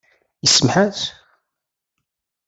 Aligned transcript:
Isuref-as? 0.45 0.99